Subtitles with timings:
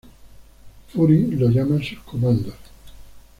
[0.91, 2.55] Fury los llama sus "Comandos".